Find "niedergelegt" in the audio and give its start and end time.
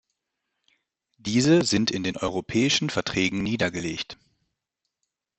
3.43-4.17